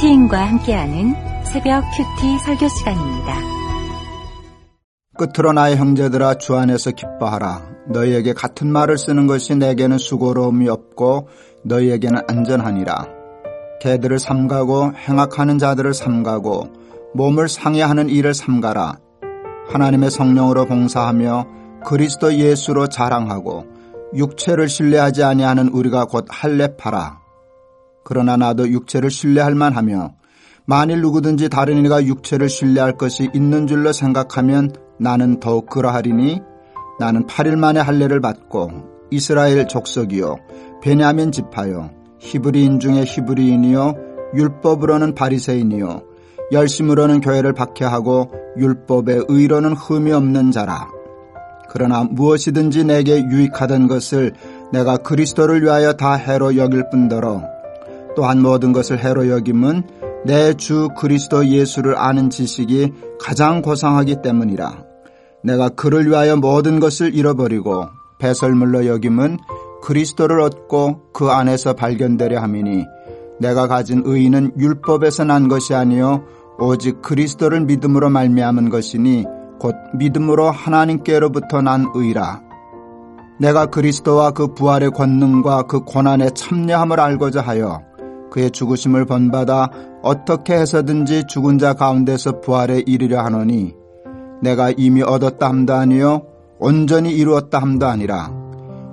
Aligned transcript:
큐티인과 0.00 0.46
함께하는 0.46 1.14
새벽 1.44 1.84
큐티 1.90 2.38
설교 2.38 2.68
시간입니다. 2.68 3.34
끝으로 5.18 5.52
나의 5.52 5.76
형제들아 5.76 6.38
주 6.38 6.56
안에서 6.56 6.90
기뻐하라. 6.92 7.60
너희에게 7.88 8.32
같은 8.32 8.72
말을 8.72 8.96
쓰는 8.96 9.26
것이 9.26 9.56
내게는 9.56 9.98
수고로움이 9.98 10.70
없고 10.70 11.28
너희에게는 11.64 12.22
안전하니라. 12.28 13.08
개들을 13.82 14.18
삼가고 14.18 14.92
행악하는 14.96 15.58
자들을 15.58 15.92
삼가고 15.92 16.68
몸을 17.14 17.50
상해하는 17.50 18.08
일을 18.08 18.32
삼가라. 18.32 18.98
하나님의 19.68 20.10
성령으로 20.10 20.64
봉사하며 20.64 21.46
그리스도 21.84 22.34
예수로 22.34 22.86
자랑하고 22.86 23.66
육체를 24.14 24.66
신뢰하지 24.68 25.24
아니하는 25.24 25.68
우리가 25.68 26.06
곧 26.06 26.24
할례파라. 26.30 27.19
그러나 28.04 28.36
나도 28.36 28.68
육체를 28.68 29.10
신뢰할 29.10 29.54
만하며 29.54 30.14
만일 30.66 31.00
누구든지 31.00 31.48
다른 31.48 31.84
이가 31.84 32.04
육체를 32.04 32.48
신뢰할 32.48 32.96
것이 32.96 33.28
있는 33.34 33.66
줄로 33.66 33.92
생각하면 33.92 34.72
나는 34.98 35.40
더욱 35.40 35.68
그러하리니 35.68 36.40
나는 36.98 37.26
8일 37.26 37.56
만에 37.56 37.80
할례를 37.80 38.20
받고 38.20 38.70
이스라엘 39.10 39.66
족속이요 39.66 40.36
베냐민 40.82 41.32
지파요 41.32 41.90
히브리인 42.18 42.78
중에 42.80 43.04
히브리인이요 43.04 43.94
율법으로는 44.34 45.14
바리새인이요 45.14 46.10
열심으로는 46.52 47.20
교회를 47.20 47.52
박해하고 47.52 48.30
율법의 48.56 49.26
의로는 49.28 49.72
흠이 49.74 50.12
없는 50.12 50.50
자라. 50.50 50.88
그러나 51.68 52.02
무엇이든지 52.02 52.84
내게 52.84 53.22
유익하던 53.22 53.86
것을 53.86 54.32
내가 54.72 54.96
그리스도를 54.96 55.62
위하여 55.62 55.92
다 55.92 56.14
해로 56.14 56.56
여길 56.56 56.90
뿐더러 56.90 57.42
또한 58.16 58.42
모든 58.42 58.72
것을 58.72 58.98
해로 58.98 59.28
여김은 59.28 59.82
내 60.24 60.52
주 60.54 60.88
그리스도 60.98 61.46
예수를 61.46 61.96
아는 61.96 62.28
지식이 62.28 62.92
가장 63.18 63.62
고상하기 63.62 64.16
때문이라. 64.22 64.84
내가 65.42 65.70
그를 65.70 66.06
위하여 66.06 66.36
모든 66.36 66.80
것을 66.80 67.14
잃어버리고 67.14 67.86
배설물로 68.18 68.86
여김은 68.86 69.38
그리스도를 69.82 70.40
얻고 70.40 71.12
그 71.14 71.28
안에서 71.30 71.72
발견되려 71.72 72.40
함이니 72.40 72.84
내가 73.40 73.66
가진 73.66 74.02
의인은 74.04 74.52
율법에서 74.58 75.24
난 75.24 75.48
것이 75.48 75.74
아니요 75.74 76.24
오직 76.58 77.00
그리스도를 77.00 77.62
믿음으로 77.62 78.10
말미암은 78.10 78.68
것이니 78.68 79.24
곧 79.58 79.74
믿음으로 79.94 80.50
하나님께로부터 80.50 81.62
난 81.62 81.86
의라. 81.94 82.42
내가 83.38 83.66
그리스도와 83.66 84.32
그 84.32 84.48
부활의 84.52 84.90
권능과 84.90 85.62
그 85.62 85.80
고난의 85.80 86.32
참여함을 86.34 87.00
알고자 87.00 87.40
하여 87.40 87.80
그의 88.30 88.50
죽으심을 88.50 89.04
본받아 89.06 89.70
어떻게 90.02 90.54
해서든지 90.54 91.24
죽은 91.28 91.58
자 91.58 91.74
가운데서 91.74 92.40
부활에 92.40 92.82
이르려 92.86 93.20
하노니 93.22 93.74
내가 94.42 94.70
이미 94.76 95.02
얻었다 95.02 95.48
함도 95.48 95.74
아니요 95.74 96.22
온전히 96.58 97.12
이루었다 97.12 97.58
함도 97.58 97.86
아니라. 97.86 98.30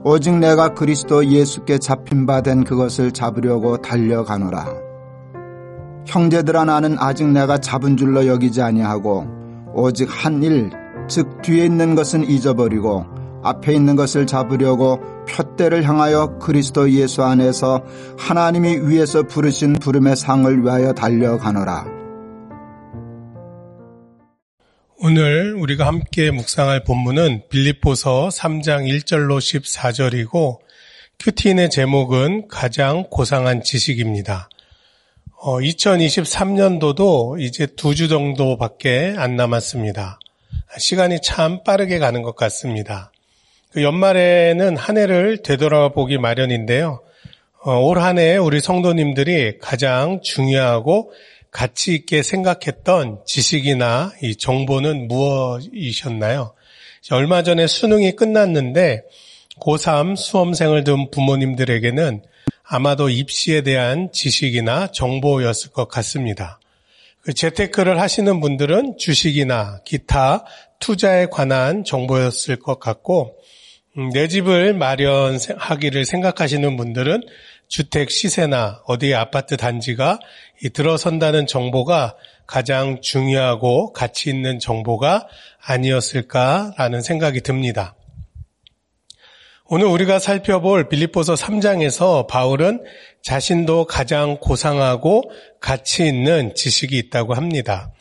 오직 0.03 0.37
내가 0.37 0.73
그리스도 0.73 1.25
예수께 1.25 1.79
잡힌 1.79 2.25
바 2.25 2.41
된 2.41 2.63
그것을 2.63 3.11
잡으려고 3.11 3.77
달려가노라. 3.77 4.65
형제들아 6.05 6.63
나는 6.65 6.95
아직 6.99 7.27
내가 7.27 7.57
잡은 7.57 7.97
줄로 7.97 8.25
여기지 8.27 8.61
아니하고 8.61 9.25
오직 9.73 10.07
한 10.09 10.41
일 10.43 10.69
즉 11.07 11.41
뒤에 11.41 11.65
있는 11.65 11.95
것은 11.95 12.23
잊어버리고 12.29 13.05
앞에 13.47 13.73
있는 13.73 13.95
것을 13.95 14.27
잡으려고 14.27 14.99
표대를 15.27 15.83
향하여 15.83 16.37
그리스도 16.39 16.91
예수 16.91 17.23
안에서 17.23 17.83
하나님이 18.17 18.89
위에서 18.89 19.23
부르신 19.23 19.73
부름의 19.73 20.15
상을 20.15 20.63
위하여 20.63 20.93
달려가노라. 20.93 21.97
오늘 24.99 25.53
우리가 25.55 25.85
함께 25.85 26.31
묵상할 26.31 26.83
본문은 26.83 27.43
빌립보서 27.49 28.29
3장 28.29 28.87
1절로 28.87 29.37
14절이고 29.37 30.57
큐티인의 31.19 31.69
제목은 31.69 32.47
가장 32.47 33.05
고상한 33.09 33.61
지식입니다. 33.63 34.49
어, 35.39 35.59
2023년도도 35.59 37.39
이제 37.39 37.67
두 37.67 37.93
주 37.93 38.07
정도밖에 38.07 39.13
안 39.17 39.35
남았습니다. 39.35 40.19
시간이 40.79 41.19
참 41.21 41.63
빠르게 41.63 41.99
가는 41.99 42.21
것 42.23 42.35
같습니다. 42.35 43.11
그 43.77 43.83
연말에는 43.83 44.75
한 44.75 44.97
해를 44.97 45.43
되돌아보기 45.43 46.17
마련인데요. 46.17 46.99
어, 47.63 47.75
올 47.77 47.99
한 47.99 48.17
해 48.17 48.35
우리 48.35 48.59
성도님들이 48.59 49.59
가장 49.59 50.19
중요하고 50.23 51.13
가치 51.51 51.93
있게 51.93 52.23
생각했던 52.23 53.19
지식이나 53.27 54.13
이 54.23 54.35
정보는 54.35 55.07
무엇이셨나요? 55.07 56.55
얼마 57.11 57.43
전에 57.43 57.67
수능이 57.67 58.15
끝났는데 58.15 59.03
고3 59.61 60.15
수험생을 60.15 60.83
둔 60.83 61.11
부모님들에게는 61.11 62.23
아마도 62.63 63.09
입시에 63.09 63.61
대한 63.61 64.09
지식이나 64.11 64.87
정보였을 64.87 65.69
것 65.69 65.87
같습니다. 65.87 66.59
그 67.21 67.31
재테크를 67.31 68.01
하시는 68.01 68.39
분들은 68.39 68.97
주식이나 68.97 69.81
기타 69.85 70.45
투자에 70.79 71.27
관한 71.27 71.83
정보였을 71.83 72.55
것 72.55 72.79
같고 72.79 73.35
음, 73.35 73.47
내 74.13 74.27
집을 74.27 74.75
마련하기를 74.75 76.05
생각하시는 76.05 76.77
분들은 76.77 77.23
주택 77.67 78.11
시세나 78.11 78.83
어디 78.85 79.15
아파트 79.15 79.57
단지가 79.57 80.19
들어선다는 80.71 81.47
정보가 81.47 82.15
가장 82.45 83.01
중요하고 83.01 83.93
가치 83.93 84.29
있는 84.29 84.59
정보가 84.59 85.27
아니었을까라는 85.65 87.01
생각이 87.01 87.41
듭니다. 87.41 87.95
오늘 89.65 89.87
우리가 89.87 90.19
살펴볼 90.19 90.89
빌립보서 90.89 91.33
3장에서 91.33 92.27
바울은 92.27 92.83
자신도 93.23 93.85
가장 93.85 94.37
고상하고 94.37 95.23
가치 95.59 96.05
있는 96.05 96.53
지식이 96.53 96.95
있다고 96.99 97.33
합니다. 97.33 97.91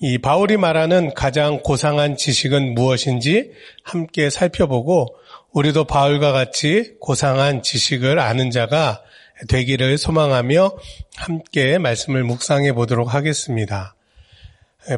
이 0.00 0.16
바울이 0.16 0.56
말하는 0.56 1.12
가장 1.12 1.60
고상한 1.60 2.16
지식은 2.16 2.74
무엇인지 2.74 3.50
함께 3.82 4.30
살펴보고 4.30 5.17
우리도 5.52 5.84
바울과 5.84 6.32
같이 6.32 6.92
고상한 7.00 7.62
지식을 7.62 8.18
아는 8.18 8.50
자가 8.50 9.02
되기를 9.48 9.98
소망하며 9.98 10.72
함께 11.16 11.78
말씀을 11.78 12.24
묵상해 12.24 12.72
보도록 12.72 13.14
하겠습니다. 13.14 13.94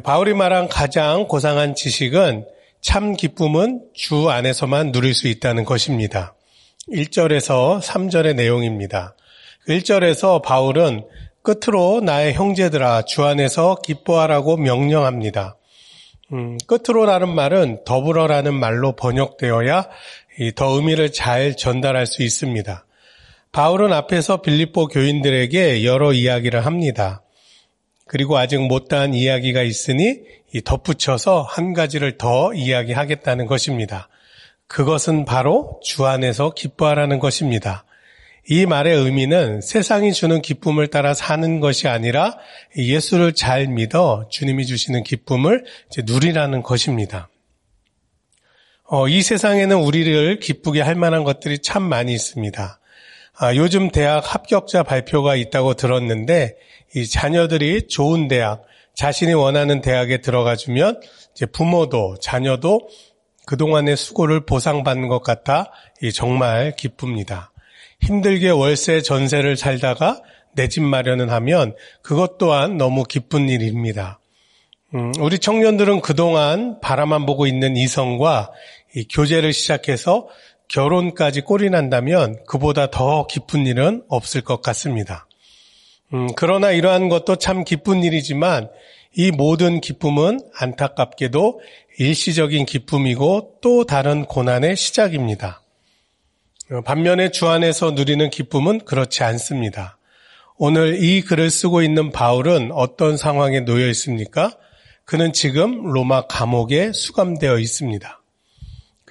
바울이 0.03 0.33
말한 0.33 0.67
가장 0.67 1.27
고상한 1.27 1.75
지식은 1.75 2.45
참 2.81 3.13
기쁨은 3.13 3.81
주 3.93 4.29
안에서만 4.29 4.91
누릴 4.91 5.13
수 5.13 5.27
있다는 5.27 5.65
것입니다. 5.65 6.33
1절에서 6.89 7.81
3절의 7.81 8.35
내용입니다. 8.35 9.15
1절에서 9.67 10.41
바울은 10.41 11.05
끝으로 11.43 12.01
나의 12.01 12.33
형제들아 12.33 13.03
주 13.03 13.23
안에서 13.23 13.77
기뻐하라고 13.83 14.57
명령합니다. 14.57 15.57
음, 16.33 16.57
끝으로라는 16.65 17.29
말은 17.29 17.83
더불어라는 17.83 18.53
말로 18.53 18.93
번역되어야 18.93 19.87
더 20.55 20.75
의미를 20.75 21.11
잘 21.11 21.55
전달할 21.55 22.05
수 22.05 22.23
있습니다. 22.23 22.85
바울은 23.51 23.91
앞에서 23.91 24.41
빌립보 24.41 24.87
교인들에게 24.87 25.83
여러 25.83 26.13
이야기를 26.13 26.65
합니다. 26.65 27.21
그리고 28.07 28.37
아직 28.37 28.59
못다한 28.59 29.13
이야기가 29.13 29.61
있으니 29.61 30.19
덧붙여서 30.65 31.43
한 31.43 31.73
가지를 31.73 32.17
더 32.17 32.53
이야기하겠다는 32.53 33.45
것입니다. 33.45 34.09
그것은 34.67 35.25
바로 35.25 35.79
주 35.83 36.05
안에서 36.05 36.51
기뻐하라는 36.53 37.19
것입니다. 37.19 37.85
이 38.49 38.65
말의 38.65 38.97
의미는 38.97 39.61
세상이 39.61 40.13
주는 40.13 40.41
기쁨을 40.41 40.87
따라 40.87 41.13
사는 41.13 41.59
것이 41.59 41.87
아니라 41.87 42.37
예수를 42.77 43.33
잘 43.33 43.67
믿어 43.67 44.27
주님이 44.29 44.65
주시는 44.65 45.03
기쁨을 45.03 45.65
누리라는 46.05 46.63
것입니다. 46.63 47.29
어, 48.93 49.07
이 49.07 49.21
세상에는 49.21 49.77
우리를 49.77 50.39
기쁘게 50.41 50.81
할 50.81 50.95
만한 50.95 51.23
것들이 51.23 51.59
참 51.59 51.81
많이 51.81 52.13
있습니다. 52.13 52.77
아, 53.37 53.55
요즘 53.55 53.89
대학 53.89 54.35
합격자 54.35 54.83
발표가 54.83 55.37
있다고 55.37 55.75
들었는데 55.75 56.57
이 56.93 57.07
자녀들이 57.07 57.87
좋은 57.87 58.27
대학, 58.27 58.63
자신이 58.93 59.33
원하는 59.33 59.79
대학에 59.79 60.19
들어가 60.19 60.57
주면 60.57 60.99
부모도 61.53 62.17
자녀도 62.21 62.81
그동안의 63.45 63.95
수고를 63.95 64.45
보상받는 64.45 65.07
것 65.07 65.23
같아 65.23 65.71
정말 66.13 66.75
기쁩니다. 66.75 67.53
힘들게 68.01 68.49
월세 68.49 69.01
전세를 69.01 69.55
살다가 69.55 70.21
내 70.53 70.67
집 70.67 70.83
마련을 70.83 71.31
하면 71.31 71.77
그것 72.01 72.37
또한 72.37 72.75
너무 72.75 73.05
기쁜 73.05 73.47
일입니다. 73.47 74.19
음, 74.93 75.13
우리 75.19 75.39
청년들은 75.39 76.01
그동안 76.01 76.81
바라만 76.81 77.25
보고 77.25 77.47
있는 77.47 77.77
이성과 77.77 78.51
교제를 79.09 79.53
시작해서 79.53 80.27
결혼까지 80.67 81.41
꼴이 81.41 81.69
난다면 81.69 82.43
그보다 82.47 82.89
더 82.89 83.27
기쁜 83.27 83.65
일은 83.67 84.03
없을 84.07 84.41
것 84.41 84.61
같습니다. 84.61 85.27
음, 86.13 86.27
그러나 86.35 86.71
이러한 86.71 87.09
것도 87.09 87.37
참 87.37 87.63
기쁜 87.63 88.03
일이지만 88.03 88.69
이 89.13 89.31
모든 89.31 89.81
기쁨은 89.81 90.39
안타깝게도 90.55 91.61
일시적인 91.99 92.65
기쁨이고 92.65 93.57
또 93.61 93.85
다른 93.85 94.25
고난의 94.25 94.75
시작입니다. 94.77 95.61
어, 96.71 96.81
반면에 96.81 97.31
주 97.31 97.47
안에서 97.49 97.91
누리는 97.91 98.29
기쁨은 98.29 98.85
그렇지 98.85 99.23
않습니다. 99.23 99.97
오늘 100.57 101.03
이 101.03 101.21
글을 101.21 101.49
쓰고 101.49 101.81
있는 101.81 102.11
바울은 102.11 102.71
어떤 102.71 103.17
상황에 103.17 103.61
놓여 103.61 103.87
있습니까? 103.89 104.51
그는 105.03 105.33
지금 105.33 105.91
로마 105.91 106.27
감옥에 106.27 106.93
수감되어 106.93 107.57
있습니다. 107.57 108.20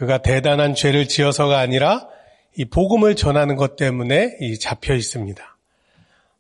그가 0.01 0.17
대단한 0.17 0.75
죄를 0.75 1.09
지어서가 1.09 1.59
아니라 1.59 2.09
이 2.57 2.65
복음을 2.65 3.17
전하는 3.17 3.55
것 3.55 3.77
때문에 3.77 4.39
잡혀 4.59 4.95
있습니다. 4.95 5.59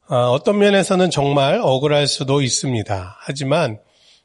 어, 0.08 0.16
어떤 0.30 0.56
면에서는 0.56 1.10
정말 1.10 1.60
억울할 1.62 2.06
수도 2.06 2.40
있습니다. 2.40 3.18
하지만 3.20 3.78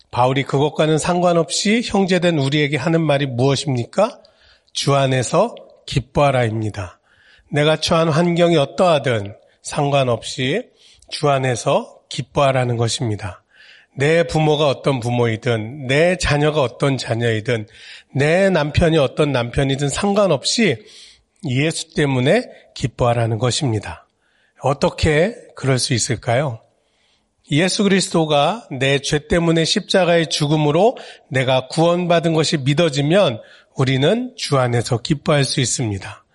바울이 0.09 0.43
그것과는 0.43 0.97
상관없이 0.97 1.81
형제된 1.83 2.39
우리에게 2.39 2.77
하는 2.77 3.01
말이 3.01 3.25
무엇입니까? 3.25 4.19
주 4.71 4.95
안에서 4.95 5.53
기뻐하라입니다. 5.85 7.01
내가 7.51 7.75
처한 7.75 8.07
환경이 8.07 8.55
어떠하든 8.55 9.35
상관없이 9.61 10.69
주 11.09 11.27
안에서 11.27 11.99
기뻐하라는 12.07 12.77
것입니다. 12.77 13.43
내 13.97 14.23
부모가 14.23 14.67
어떤 14.67 14.99
부모이든, 14.99 15.87
내 15.87 16.17
자녀가 16.17 16.61
어떤 16.61 16.97
자녀이든, 16.97 17.67
내 18.13 18.49
남편이 18.49 18.97
어떤 18.97 19.31
남편이든 19.31 19.89
상관없이 19.89 20.77
예수 21.47 21.93
때문에 21.93 22.43
기뻐하라는 22.73 23.37
것입니다. 23.37 24.07
어떻게 24.61 25.35
그럴 25.55 25.79
수 25.79 25.93
있을까요? 25.93 26.59
예수 27.51 27.83
그리스도가 27.83 28.67
내 28.71 28.97
죄 28.99 29.27
때문에 29.27 29.65
십자가의 29.65 30.27
죽음으로 30.27 30.97
내가 31.29 31.67
구원받은 31.67 32.33
것이 32.33 32.57
믿어지면 32.57 33.39
우리는 33.75 34.33
주 34.35 34.57
안에서 34.57 34.97
기뻐할 34.97 35.43
수 35.43 35.61
있습니다. 35.61 36.25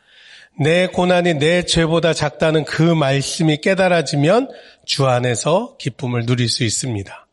내 0.60 0.86
고난이 0.86 1.34
내 1.34 1.64
죄보다 1.64 2.12
작다는 2.12 2.64
그 2.64 2.82
말씀이 2.82 3.56
깨달아지면 3.56 4.50
주 4.84 5.06
안에서 5.06 5.76
기쁨을 5.78 6.26
누릴 6.26 6.48
수 6.48 6.64
있습니다. 6.64 7.26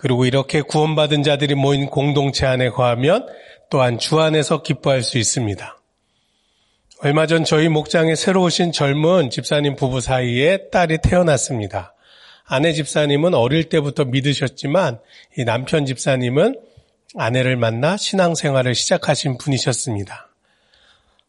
그리고 0.00 0.24
이렇게 0.24 0.62
구원받은 0.62 1.22
자들이 1.24 1.54
모인 1.54 1.84
공동체 1.84 2.46
안에 2.46 2.70
거하면 2.70 3.26
또한 3.68 3.98
주 3.98 4.18
안에서 4.18 4.62
기뻐할 4.62 5.02
수 5.02 5.18
있습니다. 5.18 5.78
얼마 7.02 7.26
전 7.26 7.44
저희 7.44 7.68
목장에 7.68 8.14
새로 8.14 8.44
오신 8.44 8.72
젊은 8.72 9.28
집사님 9.28 9.76
부부 9.76 10.00
사이에 10.00 10.70
딸이 10.70 11.00
태어났습니다. 11.02 11.92
아내 12.46 12.72
집사님은 12.72 13.34
어릴 13.34 13.68
때부터 13.68 14.06
믿으셨지만 14.06 15.00
이 15.36 15.44
남편 15.44 15.84
집사님은 15.84 16.58
아내를 17.16 17.56
만나 17.56 17.98
신앙생활을 17.98 18.74
시작하신 18.74 19.36
분이셨습니다. 19.36 20.30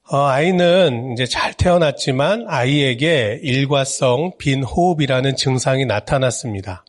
어, 0.09 0.18
아이는 0.27 1.12
이제 1.12 1.25
잘 1.25 1.53
태어났지만 1.56 2.45
아이에게 2.47 3.41
일과성 3.44 4.38
빈 4.38 4.63
호흡이라는 4.63 5.35
증상이 5.35 5.85
나타났습니다. 5.85 6.85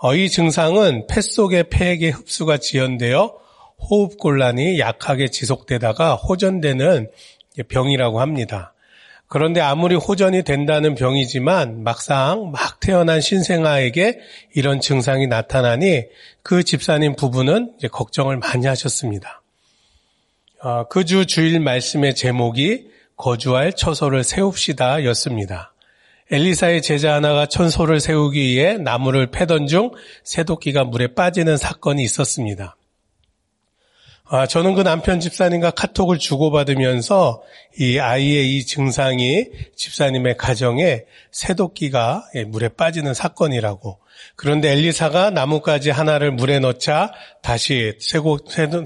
어, 0.00 0.14
이 0.14 0.30
증상은 0.30 1.06
폐 1.08 1.20
속의 1.20 1.70
폐액의 1.70 2.12
흡수가 2.12 2.58
지연되어 2.58 3.34
호흡 3.78 4.16
곤란이 4.18 4.78
약하게 4.78 5.28
지속되다가 5.28 6.14
호전되는 6.14 7.10
병이라고 7.68 8.20
합니다. 8.20 8.74
그런데 9.26 9.60
아무리 9.60 9.96
호전이 9.96 10.44
된다는 10.44 10.94
병이지만 10.94 11.82
막상 11.82 12.50
막 12.52 12.80
태어난 12.80 13.20
신생아에게 13.20 14.20
이런 14.54 14.80
증상이 14.80 15.26
나타나니 15.26 16.04
그 16.42 16.62
집사님 16.62 17.16
부부는 17.16 17.74
걱정을 17.90 18.38
많이 18.38 18.66
하셨습니다. 18.66 19.42
어, 20.62 20.84
그주 20.88 21.26
주일 21.26 21.60
말씀의 21.60 22.14
제목이 22.14 22.88
거주할 23.16 23.72
처소를 23.72 24.22
세웁시다 24.22 25.04
였습니다. 25.06 25.72
엘리사의 26.30 26.82
제자 26.82 27.14
하나가 27.14 27.46
천소를 27.46 28.00
세우기 28.00 28.40
위해 28.40 28.76
나무를 28.76 29.30
패던 29.30 29.66
중 29.66 29.90
새도끼가 30.24 30.84
물에 30.84 31.14
빠지는 31.14 31.56
사건이 31.56 32.02
있었습니다. 32.02 32.76
아, 34.30 34.46
저는 34.46 34.74
그 34.74 34.82
남편 34.82 35.20
집사님과 35.20 35.70
카톡을 35.70 36.18
주고받으면서 36.18 37.42
이 37.78 37.98
아이의 37.98 38.58
이 38.58 38.66
증상이 38.66 39.46
집사님의 39.74 40.36
가정에 40.36 41.04
새도끼가 41.30 42.28
물에 42.48 42.68
빠지는 42.68 43.14
사건이라고. 43.14 43.98
그런데 44.36 44.72
엘리사가 44.72 45.30
나뭇가지 45.30 45.90
하나를 45.90 46.32
물에 46.32 46.58
넣자 46.58 47.10
다시 47.40 47.94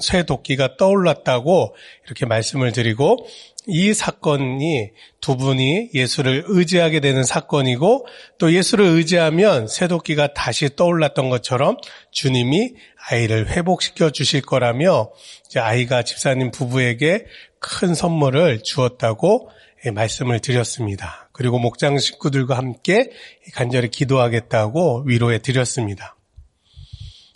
새도끼가 0.00 0.76
떠올랐다고 0.76 1.74
이렇게 2.06 2.24
말씀을 2.24 2.70
드리고 2.70 3.26
이 3.66 3.94
사건이 3.94 4.90
두 5.20 5.36
분이 5.36 5.90
예수를 5.94 6.44
의지하게 6.46 7.00
되는 7.00 7.22
사건이고 7.22 8.06
또 8.38 8.52
예수를 8.52 8.84
의지하면 8.86 9.68
새도끼가 9.68 10.34
다시 10.34 10.74
떠올랐던 10.74 11.30
것처럼 11.30 11.76
주님이 12.10 12.74
아이를 13.08 13.48
회복시켜 13.48 14.10
주실 14.10 14.42
거라며 14.42 15.10
아이가 15.56 16.02
집사님 16.02 16.50
부부에게 16.50 17.26
큰 17.60 17.94
선물을 17.94 18.62
주었다고 18.62 19.50
말씀을 19.92 20.40
드렸습니다. 20.40 21.28
그리고 21.32 21.58
목장 21.58 21.98
식구들과 21.98 22.56
함께 22.56 23.10
간절히 23.54 23.88
기도하겠다고 23.88 25.04
위로해 25.06 25.38
드렸습니다. 25.38 26.16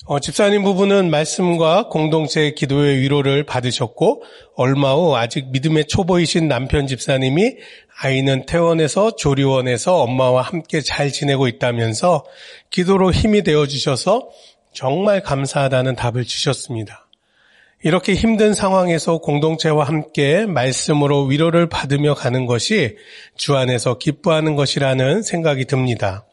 어, 0.08 0.20
집사님 0.20 0.62
부부는 0.62 1.11
말씀과 1.11 1.88
공동체의 1.88 2.55
기도의 2.55 3.00
위로를 3.00 3.43
받으셨고 3.43 4.23
얼마 4.55 4.94
후 4.94 5.17
아직 5.17 5.50
믿음의 5.50 5.87
초보이신 5.88 6.47
남편 6.47 6.87
집사님이 6.87 7.56
아이는 8.00 8.47
퇴원해서 8.47 9.17
조리원에서 9.17 10.00
엄마와 10.00 10.43
함께 10.43 10.81
잘 10.81 11.11
지내고 11.11 11.49
있다면서 11.49 12.25
기도로 12.70 13.11
힘이 13.11 13.43
되어 13.43 13.67
주셔서 13.67 14.29
정말 14.73 15.25
감사하다는 15.25 15.97
답을 15.97 16.25
주셨습니다. 16.25 17.08
이렇게 17.82 18.14
힘든 18.14 18.55
상황에서 18.55 19.19
공동체와 19.19 19.87
함께 19.87 20.47
말씀으로 20.47 21.25
위로를 21.25 21.69
받으며 21.69 22.14
가는 22.14 22.47
것이 22.47 22.97
주 23.35 23.56
안에서 23.56 23.99
기뻐하는 23.99 24.55
것이라는 24.55 25.23
생각이 25.23 25.64
듭니다. 25.64 26.26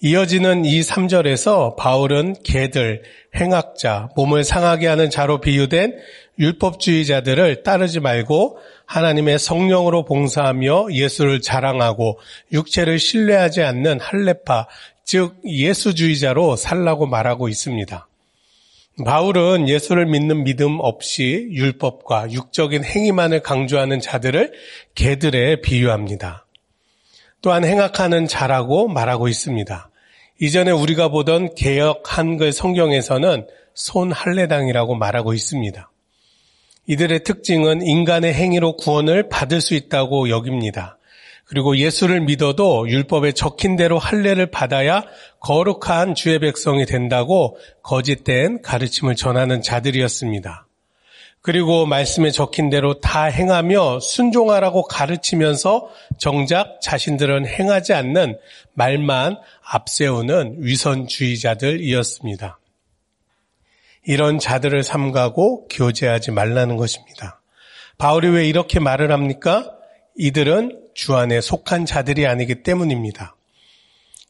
이어지는 0.00 0.64
이 0.64 0.80
3절에서 0.80 1.74
바울은 1.74 2.36
개들, 2.44 3.02
행악자, 3.34 4.10
몸을 4.14 4.44
상하게 4.44 4.86
하는 4.86 5.10
자로 5.10 5.40
비유된 5.40 5.96
율법주의자들을 6.38 7.64
따르지 7.64 7.98
말고 7.98 8.58
하나님의 8.86 9.40
성령으로 9.40 10.04
봉사하며 10.04 10.92
예수를 10.92 11.40
자랑하고 11.40 12.20
육체를 12.52 13.00
신뢰하지 13.00 13.62
않는 13.62 13.98
할레파, 13.98 14.68
즉 15.04 15.36
예수주의자로 15.44 16.54
살라고 16.54 17.06
말하고 17.06 17.48
있습니다. 17.48 18.06
바울은 19.04 19.68
예수를 19.68 20.06
믿는 20.06 20.44
믿음 20.44 20.78
없이 20.80 21.48
율법과 21.50 22.30
육적인 22.30 22.84
행위만을 22.84 23.40
강조하는 23.42 24.00
자들을 24.00 24.52
개들에 24.94 25.60
비유합니다. 25.60 26.46
또한 27.40 27.64
행악하는 27.64 28.26
자라고 28.26 28.88
말하고 28.88 29.28
있습니다. 29.28 29.87
이전에 30.40 30.70
우리가 30.70 31.08
보던 31.08 31.56
개혁 31.56 32.02
한글 32.06 32.52
성경에서는 32.52 33.46
손 33.74 34.12
할례당이라고 34.12 34.94
말하고 34.94 35.34
있습니다. 35.34 35.90
이들의 36.86 37.24
특징은 37.24 37.82
인간의 37.82 38.34
행위로 38.34 38.76
구원을 38.76 39.28
받을 39.28 39.60
수 39.60 39.74
있다고 39.74 40.30
여깁니다. 40.30 40.98
그리고 41.44 41.76
예수를 41.76 42.20
믿어도 42.20 42.88
율법에 42.88 43.32
적힌 43.32 43.74
대로 43.74 43.98
할례를 43.98 44.46
받아야 44.50 45.02
거룩한 45.40 46.14
주의 46.14 46.38
백성이 46.38 46.86
된다고 46.86 47.56
거짓된 47.82 48.62
가르침을 48.62 49.16
전하는 49.16 49.60
자들이었습니다. 49.60 50.67
그리고 51.40 51.86
말씀에 51.86 52.30
적힌 52.30 52.68
대로 52.68 53.00
다 53.00 53.24
행하며 53.24 54.00
순종하라고 54.00 54.82
가르치면서 54.82 55.88
정작 56.18 56.80
자신들은 56.82 57.46
행하지 57.46 57.94
않는 57.94 58.36
말만 58.74 59.38
앞세우는 59.62 60.56
위선주의자들이었습니다. 60.58 62.58
이런 64.04 64.38
자들을 64.38 64.82
삼가고 64.82 65.68
교제하지 65.68 66.30
말라는 66.30 66.76
것입니다. 66.76 67.40
바울이 67.98 68.28
왜 68.28 68.48
이렇게 68.48 68.80
말을 68.80 69.12
합니까? 69.12 69.70
이들은 70.16 70.80
주 70.94 71.14
안에 71.14 71.40
속한 71.40 71.86
자들이 71.86 72.26
아니기 72.26 72.62
때문입니다. 72.62 73.36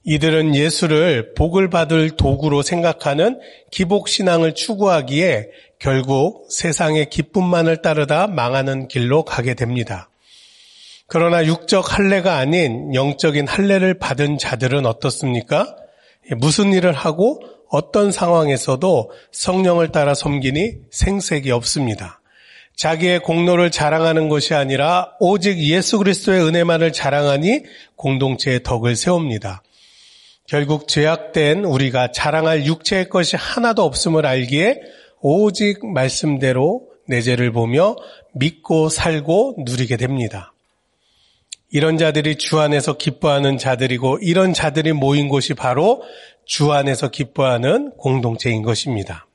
이들은 0.04 0.54
예수를 0.54 1.34
복을 1.34 1.70
받을 1.70 2.10
도구로 2.10 2.62
생각하는 2.62 3.40
기복신앙을 3.70 4.54
추구하기에 4.54 5.48
결국 5.78 6.48
세상의 6.50 7.08
기쁨만을 7.10 7.82
따르다 7.82 8.26
망하는 8.26 8.88
길로 8.88 9.24
가게 9.24 9.54
됩니다. 9.54 10.10
그러나 11.06 11.44
육적 11.46 11.96
할례가 11.96 12.36
아닌 12.36 12.94
영적인 12.94 13.48
할례를 13.48 13.98
받은 13.98 14.38
자들은 14.38 14.84
어떻습니까? 14.84 15.74
무슨 16.36 16.72
일을 16.72 16.92
하고 16.92 17.40
어떤 17.70 18.12
상황에서도 18.12 19.10
성령을 19.32 19.92
따라 19.92 20.14
섬기니 20.14 20.72
생색이 20.90 21.50
없습니다. 21.50 22.20
자기의 22.76 23.20
공로를 23.20 23.70
자랑하는 23.70 24.28
것이 24.28 24.54
아니라 24.54 25.12
오직 25.18 25.58
예수 25.58 25.98
그리스도의 25.98 26.44
은혜만을 26.44 26.92
자랑하니 26.92 27.62
공동체의 27.96 28.62
덕을 28.62 28.94
세웁니다. 28.94 29.62
결국 30.46 30.88
죄악된 30.88 31.64
우리가 31.64 32.12
자랑할 32.12 32.66
육체의 32.66 33.08
것이 33.08 33.36
하나도 33.36 33.82
없음을 33.82 34.24
알기에 34.24 34.76
오직 35.20 35.84
말씀대로 35.86 36.88
내 37.06 37.20
죄를 37.22 37.52
보며 37.52 37.96
믿고 38.34 38.88
살고 38.88 39.56
누리게 39.66 39.96
됩니다. 39.96 40.52
이런 41.70 41.98
자들이 41.98 42.36
주 42.36 42.60
안에서 42.60 42.96
기뻐하는 42.96 43.58
자들이고 43.58 44.18
이런 44.20 44.54
자들이 44.54 44.92
모인 44.92 45.28
곳이 45.28 45.54
바로 45.54 46.02
주 46.46 46.72
안에서 46.72 47.08
기뻐하는 47.08 47.90
공동체인 47.98 48.62
것입니다. 48.62 49.26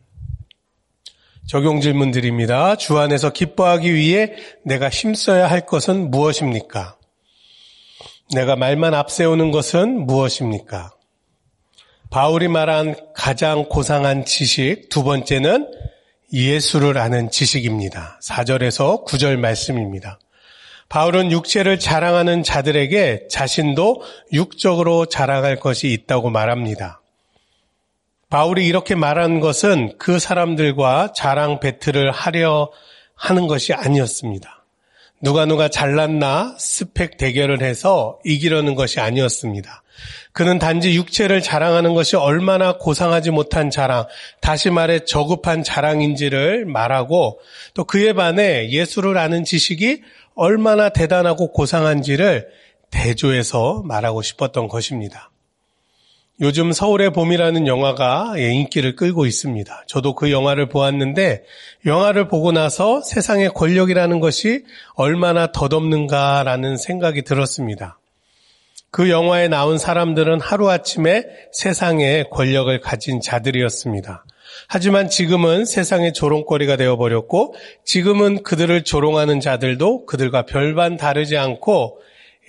적용 1.48 1.82
질문 1.82 2.12
드립니다. 2.12 2.76
주 2.76 2.98
안에서 2.98 3.32
기뻐하기 3.32 3.94
위해 3.94 4.34
내가 4.64 4.90
힘써야 4.90 5.48
할 5.48 5.66
것은 5.66 6.10
무엇입니까? 6.10 6.98
내가 8.34 8.56
말만 8.56 8.94
앞세우는 8.94 9.52
것은 9.52 10.06
무엇입니까? 10.06 10.93
바울이 12.14 12.48
말한 12.48 12.96
가장 13.16 13.66
고상한 13.66 14.24
지식, 14.24 14.88
두 14.90 15.04
번째는 15.04 15.68
예수를 16.32 17.00
아는 17.00 17.32
지식입니다. 17.32 18.20
4절에서 18.22 19.04
9절 19.04 19.38
말씀입니다. 19.38 20.20
바울은 20.90 21.32
육체를 21.32 21.80
자랑하는 21.80 22.44
자들에게 22.44 23.30
자신도 23.32 24.04
육적으로 24.32 25.08
자랑할 25.08 25.56
것이 25.56 25.88
있다고 25.88 26.30
말합니다. 26.30 27.02
바울이 28.30 28.68
이렇게 28.68 28.94
말한 28.94 29.40
것은 29.40 29.98
그 29.98 30.20
사람들과 30.20 31.14
자랑 31.16 31.60
배틀을 31.60 32.12
하려 32.12 32.72
하는 33.16 33.48
것이 33.48 33.74
아니었습니다. 33.74 34.63
누가 35.24 35.46
누가 35.46 35.70
잘났나 35.70 36.58
스펙 36.60 37.16
대결을 37.16 37.62
해서 37.64 38.20
이기려는 38.26 38.76
것이 38.76 39.00
아니었습니다. 39.00 39.82
그는 40.34 40.60
단지 40.60 40.96
육체를 40.96 41.42
자랑하는 41.42 41.94
것이 41.94 42.18
얼마나 42.18 42.78
고상하지 42.78 43.32
못한 43.32 43.70
자랑, 43.70 44.06
다시 44.42 44.70
말해 44.70 45.06
저급한 45.06 45.64
자랑인지를 45.64 46.66
말하고 46.66 47.40
또 47.74 47.86
그에 47.86 48.12
반해 48.12 48.70
예수를 48.70 49.18
아는 49.18 49.46
지식이 49.46 50.02
얼마나 50.36 50.90
대단하고 50.90 51.54
고상한지를 51.54 52.50
대조해서 52.92 53.82
말하고 53.86 54.22
싶었던 54.22 54.68
것입니다. 54.68 55.32
요즘 56.44 56.74
서울의 56.74 57.14
봄이라는 57.14 57.68
영화가 57.68 58.34
인기를 58.38 58.98
끌고 58.98 59.26
있습니다. 59.26 59.86
저도 59.88 60.14
그 60.14 60.30
영화를 60.30 60.68
보았는데 60.68 61.46
영화를 61.86 62.28
보고 62.28 62.52
나서 62.52 63.00
세상의 63.00 63.52
권력이라는 63.52 64.20
것이 64.20 64.66
얼마나 64.96 65.54
덧없는가라는 65.54 66.76
생각이 66.76 67.22
들었습니다. 67.22 67.98
그 68.92 69.10
영화에 69.10 69.48
나온 69.48 69.78
사람들은 69.78 70.42
하루아침에 70.42 71.24
세상의 71.54 72.30
권력을 72.30 72.78
가진 72.82 73.22
자들이었습니다. 73.22 74.26
하지만 74.68 75.10
지금은 75.10 75.64
세상의 75.64 76.12
조롱거리가 76.12 76.76
되어버렸고 76.76 77.56
지금은 77.86 78.44
그들을 78.44 78.84
조롱하는 78.84 79.40
자들도 79.40 80.06
그들과 80.08 80.46
별반 80.46 80.98
다르지 80.98 81.38
않고 81.38 82.00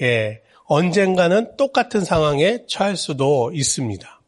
예, 0.03 0.41
언젠가는 0.67 1.57
똑같은 1.57 2.05
상황에 2.05 2.61
처할 2.69 2.97
수도 2.97 3.51
있습니다. 3.53 4.21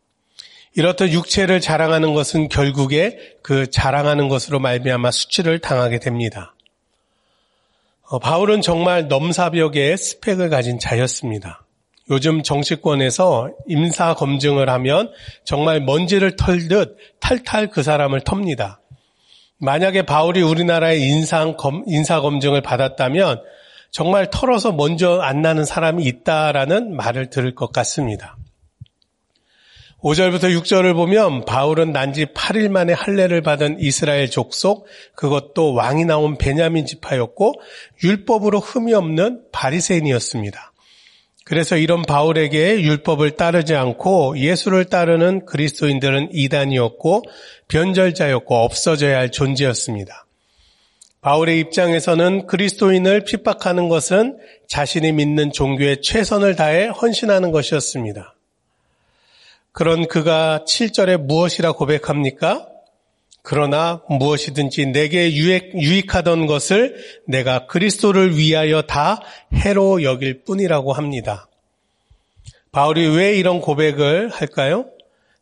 이렇듯 0.74 1.10
육체를 1.10 1.60
자랑하는 1.60 2.12
것은 2.12 2.48
결국에 2.48 3.18
그 3.42 3.70
자랑하는 3.70 4.28
것으로 4.28 4.58
말미암아 4.58 5.10
수치를 5.10 5.58
당하게 5.58 5.98
됩니다. 5.98 6.54
어, 8.08 8.18
바울은 8.18 8.60
정말 8.60 9.08
넘사벽의 9.08 9.96
스펙을 9.96 10.50
가진 10.50 10.78
자였습니다. 10.78 11.64
요즘 12.10 12.42
정치권에서 12.42 13.50
임사 13.66 14.14
검증을 14.14 14.68
하면 14.68 15.10
정말 15.44 15.80
먼지를 15.80 16.36
털듯 16.36 16.96
탈탈 17.20 17.70
그 17.70 17.82
사람을 17.82 18.20
텁니다. 18.20 18.80
만약에 19.58 20.02
바울이 20.02 20.42
우리나라의 20.42 21.00
인상 21.00 21.56
검, 21.56 21.82
인사 21.86 22.20
검증을 22.20 22.60
받았다면 22.60 23.42
정말 23.96 24.28
털어서 24.28 24.72
먼저 24.72 25.20
안 25.22 25.40
나는 25.40 25.64
사람이 25.64 26.04
있다라는 26.04 26.94
말을 26.94 27.30
들을 27.30 27.54
것 27.54 27.72
같습니다. 27.72 28.36
5절부터 30.02 30.54
6절을 30.54 30.92
보면 30.92 31.46
바울은 31.46 31.92
난지 31.92 32.26
8일 32.26 32.68
만에 32.68 32.92
할례를 32.92 33.40
받은 33.40 33.78
이스라엘 33.80 34.28
족속 34.28 34.86
그것도 35.14 35.72
왕이 35.72 36.04
나온 36.04 36.36
베냐민 36.36 36.84
지파였고 36.84 37.54
율법으로 38.04 38.60
흠이 38.60 38.92
없는 38.92 39.44
바리새인이었습니다. 39.50 40.74
그래서 41.46 41.78
이런 41.78 42.02
바울에게 42.02 42.82
율법을 42.82 43.30
따르지 43.30 43.74
않고 43.74 44.36
예수를 44.36 44.84
따르는 44.84 45.46
그리스도인들은 45.46 46.32
이단이었고 46.32 47.22
변절자였고 47.68 48.56
없어져야 48.56 49.16
할 49.16 49.30
존재였습니다. 49.30 50.25
바울의 51.26 51.58
입장에서는 51.58 52.46
그리스도인을 52.46 53.24
핍박하는 53.24 53.88
것은 53.88 54.38
자신이 54.68 55.10
믿는 55.10 55.50
종교에 55.50 55.96
최선을 56.00 56.54
다해 56.54 56.86
헌신하는 56.86 57.50
것이었습니다. 57.50 58.36
그런 59.72 60.06
그가 60.06 60.60
7절에 60.68 61.16
무엇이라 61.16 61.72
고백합니까? 61.72 62.68
그러나 63.42 64.02
무엇이든지 64.08 64.86
내게 64.92 65.34
유익, 65.34 65.74
유익하던 65.74 66.46
것을 66.46 66.94
내가 67.26 67.66
그리스도를 67.66 68.38
위하여 68.38 68.82
다 68.82 69.20
해로 69.52 70.04
여길 70.04 70.44
뿐이라고 70.44 70.92
합니다. 70.92 71.48
바울이 72.70 73.04
왜 73.16 73.34
이런 73.36 73.60
고백을 73.60 74.28
할까요? 74.28 74.86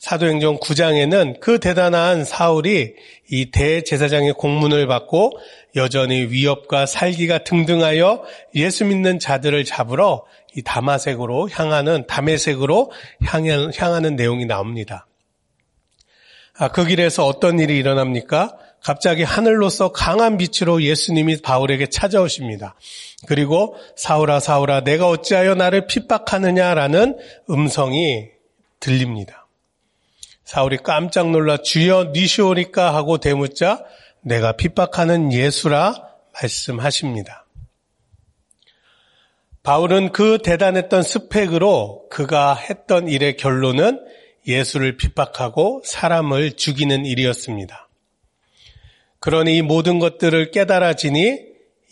사도행전 0.05 0.59
9장에는 0.59 1.41
그 1.41 1.59
대단한 1.59 2.27
사울이 2.27 2.95
이 3.31 3.51
대제사장의 3.51 4.35
공문을 4.35 4.87
받고 4.87 5.33
여전히 5.77 6.27
위협과 6.27 6.85
살기가 6.85 7.39
등등하여 7.39 8.23
예수 8.55 8.85
믿는 8.85 9.19
자들을 9.19 9.65
잡으러 9.65 10.27
이 10.55 10.61
다마색으로 10.61 11.49
향하는 11.49 12.07
담에색으로 12.07 12.93
향하는 13.25 14.17
내용이 14.17 14.45
나옵니다. 14.45 15.07
아, 16.59 16.69
그 16.69 16.85
길에서 16.85 17.25
어떤 17.25 17.59
일이 17.59 17.79
일어납니까? 17.79 18.59
갑자기 18.83 19.23
하늘로서 19.23 19.93
강한 19.93 20.37
빛으로 20.37 20.83
예수님이 20.83 21.41
바울에게 21.41 21.87
찾아오십니다. 21.87 22.75
그리고 23.27 23.75
사울아 23.97 24.41
사울아 24.41 24.83
내가 24.83 25.09
어찌하여 25.09 25.55
나를 25.55 25.87
핍박하느냐라는 25.87 27.17
음성이 27.49 28.29
들립니다. 28.81 29.44
사울이 30.45 30.79
깜짝 30.79 31.31
놀라 31.31 31.57
주여 31.57 32.13
니시오니까 32.15 32.95
하고 32.95 33.19
대묻자 33.19 33.85
내가 34.23 34.53
핍박하는 34.53 35.33
예수라 35.33 35.95
말씀하십니다. 36.35 37.47
바울은 39.63 40.13
그 40.13 40.39
대단했던 40.43 41.03
스펙으로 41.03 42.09
그가 42.11 42.55
했던 42.55 43.09
일의 43.09 43.37
결론은 43.39 44.05
예수를 44.47 44.99
핍박하고 44.99 45.81
사람을 45.85 46.53
죽이는 46.53 47.07
일이었습니다. 47.07 47.89
그러니 49.21 49.57
이 49.57 49.63
모든 49.63 49.99
것들을 49.99 50.51
깨달아지니 50.51 51.39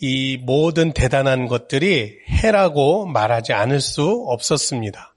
이 0.01 0.37
모든 0.43 0.91
대단한 0.93 1.47
것들이 1.47 2.19
해라고 2.29 3.07
말하지 3.07 3.53
않을 3.53 3.81
수 3.81 4.25
없었습니다. 4.27 5.12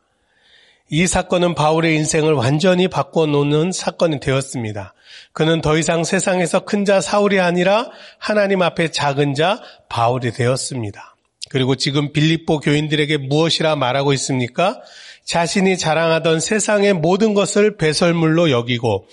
이 0.88 1.06
사건은 1.06 1.54
바울의 1.54 1.96
인생을 1.96 2.32
완전히 2.34 2.86
바꿔놓는 2.88 3.72
사건이 3.72 4.20
되었습니다. 4.20 4.94
그는 5.32 5.60
더 5.60 5.76
이상 5.76 6.04
세상에서 6.04 6.60
큰 6.60 6.84
자 6.84 7.00
사울이 7.00 7.40
아니라 7.40 7.90
하나님 8.18 8.62
앞에 8.62 8.92
작은 8.92 9.34
자 9.34 9.60
바울이 9.88 10.30
되었습니다. 10.32 11.16
그리고 11.48 11.74
지금 11.74 12.12
빌립보 12.12 12.60
교인들에게 12.60 13.16
무엇이라 13.16 13.74
말하고 13.76 14.12
있습니까? 14.12 14.80
자신이 15.24 15.76
자랑하던 15.76 16.38
세상의 16.38 16.92
모든 16.92 17.34
것을 17.34 17.76
배설물로 17.76 18.52
여기고 18.52 19.08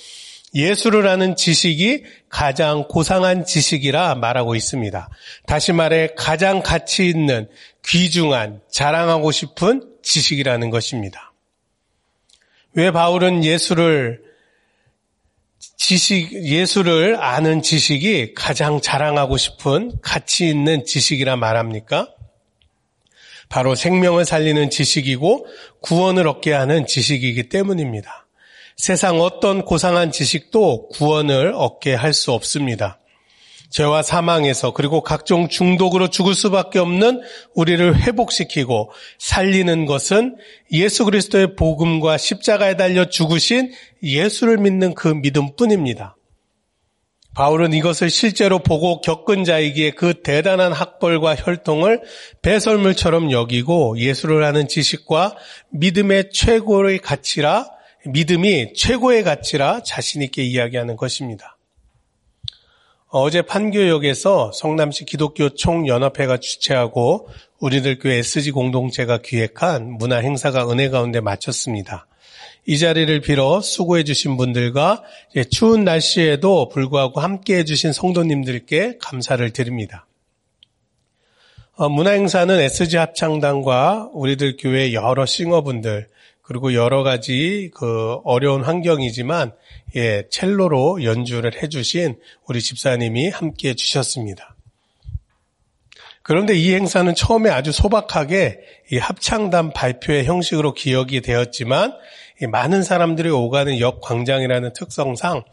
예수를 0.53 1.08
아는 1.08 1.36
지식이 1.36 2.03
가장 2.30 2.88
고상한 2.88 3.44
지식이라 3.46 4.13
말하고 4.15 4.53
있습니다. 4.53 5.10
다시 5.48 5.74
말해 5.74 6.10
가장 6.15 6.62
가치 6.62 7.08
있는 7.08 7.48
귀중한 7.84 8.62
자랑하고 8.70 9.32
싶은 9.32 9.89
지식이라는 10.03 10.70
것입니다. 10.70 11.33
왜 12.75 12.92
바울은 12.92 13.44
예수를 13.44 14.22
지식, 15.77 16.34
예수를 16.34 17.22
아는 17.22 17.62
지식이 17.62 18.34
가장 18.34 18.82
자랑하고 18.82 19.38
싶은 19.38 19.94
가치 20.01 20.48
있는 20.48 20.86
지식이라 20.86 21.36
말합니까? 21.36 22.10
바로 23.50 23.75
생명을 23.75 24.25
살리는 24.25 24.70
지식이고 24.70 25.46
구원을 25.82 26.27
얻게 26.27 26.53
하는 26.53 26.88
지식이기 26.88 27.50
때문입니다. 27.50 28.27
세상 28.75 29.22
어떤 29.22 29.63
고상한 29.63 30.12
지식도 30.12 30.89
구원을 30.89 31.53
얻게 31.56 31.94
할 31.94 32.13
수 32.13 32.32
없습니다. 32.32 33.00
죄와 33.74 34.03
사망에서 34.03 34.72
그리고 34.72 35.01
각종 35.01 35.50
중독으로 35.50 36.10
죽을 36.10 36.36
수밖에 36.36 36.77
없는 36.77 37.22
우리를 37.56 38.01
회복시키고 38.01 38.92
살리는 39.18 39.88
것은 39.88 40.38
예수 40.72 41.06
그리스도의 41.06 41.56
복음과 41.56 42.18
십자가에 42.18 42.77
달려 42.77 43.10
죽으신 43.10 43.72
예수를 44.03 44.60
믿는 44.60 44.94
그 44.94 45.08
믿음뿐입니다. 45.08 46.15
바울은 47.34 47.74
이것을 47.74 48.12
실제로 48.12 48.60
보고 48.60 49.01
겪은 49.01 49.44
자이기에 49.44 49.92
그 49.92 50.22
대단한 50.22 50.72
학벌과 50.72 51.34
혈통을 51.34 52.03
배설물처럼 52.44 53.32
여기고 53.32 53.98
예수를 53.98 54.44
아는 54.44 54.68
지식과 54.68 55.36
믿음의 55.72 56.30
최고의 56.32 57.00
가치라 57.00 57.72
믿음이 58.06 58.74
최고의 58.75 59.24
가치라 59.24 59.82
자신있게 59.82 60.44
이야기하는 60.44 60.96
것입니다. 60.96 61.52
어제 63.15 63.43
판교역에서 63.43 64.51
성남시 64.55 65.05
기독교 65.05 65.50
총연합회가 65.50 66.38
주최하고 66.38 67.29
우리들 67.60 68.00
교회 68.00 68.17
SG 68.17 68.50
공동체가 68.50 69.20
기획한 69.20 69.88
문화 69.88 70.17
행사가 70.17 70.67
은혜 70.72 70.89
가운데 70.89 71.20
마쳤습니다. 71.20 72.08
이 72.65 72.79
자리를 72.79 73.22
빌어 73.22 73.62
수고해 73.62 74.03
주신 74.03 74.36
분들과 74.36 75.03
추운 75.51 75.84
날씨에도 75.84 76.70
불구하고 76.70 77.22
함께 77.22 77.58
해 77.58 77.65
주신 77.65 77.93
성도님들께 77.93 78.98
감사를 79.00 79.48
드립니다. 79.51 80.08
어, 81.75 81.89
문화행사는 81.89 82.60
SG 82.62 82.98
합창단과 82.98 84.10
우리들 84.13 84.58
교회 84.58 84.91
여러 84.91 85.27
싱어분들 85.27 86.08
그리고 86.44 86.74
여러 86.74 87.04
가지 87.04 87.72
그 87.74 88.18
어려운 88.26 88.64
환경이지만 88.64 89.54
예, 89.96 90.28
첼로로 90.30 91.04
연주를 91.04 91.64
해주신 91.64 92.20
우리 92.48 92.62
집사님이 92.62 93.30
함께 93.30 93.70
해주셨습니다. 93.70 94.56
그런데 96.22 96.56
이 96.56 96.74
행사는 96.74 97.14
처음에 97.16 97.50
아주 97.50 97.72
소박하게 97.72 98.60
이 98.92 98.98
합창단 98.98 99.72
발표의 99.72 100.26
형식으로 100.26 100.74
기억이 100.74 101.22
되었지만 101.22 101.94
많은 102.50 102.84
사람들이 102.84 103.30
오가는 103.30 103.80
역 103.80 104.02
광장이라는 104.02 104.74
특성상 104.74 105.44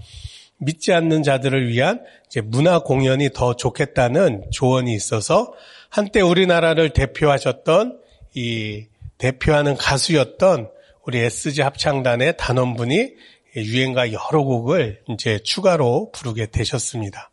믿지 0.59 0.93
않는 0.93 1.23
자들을 1.23 1.69
위한 1.69 2.03
문화 2.45 2.81
공연이 2.81 3.31
더 3.33 3.55
좋겠다는 3.55 4.51
조언이 4.53 4.95
있어서 4.95 5.53
한때 5.89 6.21
우리나라를 6.21 6.91
대표하셨던 6.91 7.99
이 8.35 8.87
대표하는 9.19 9.77
가수였던 9.77 10.71
우리 11.07 11.19
SG 11.19 11.63
합창단의 11.63 12.37
단원분이 12.37 13.15
유행가 13.57 14.13
여러 14.13 14.43
곡을 14.43 15.01
이제 15.09 15.39
추가로 15.43 16.13
부르게 16.13 16.47
되셨습니다. 16.47 17.31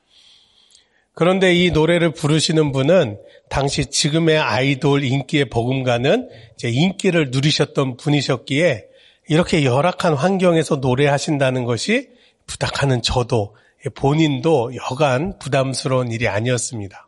그런데 1.14 1.54
이 1.54 1.72
노래를 1.72 2.14
부르시는 2.14 2.72
분은 2.72 3.18
당시 3.50 3.88
지금의 3.88 4.38
아이돌 4.38 5.04
인기의 5.04 5.50
버금가는 5.50 6.30
인기를 6.64 7.32
누리셨던 7.32 7.98
분이셨기에 7.98 8.86
이렇게 9.28 9.66
열악한 9.66 10.14
환경에서 10.14 10.78
노래하신다는 10.78 11.66
것이 11.66 12.10
부탁하는 12.46 13.02
저도 13.02 13.56
본인도 13.96 14.74
여간 14.76 15.38
부담스러운 15.40 16.12
일이 16.12 16.28
아니었습니다. 16.28 17.07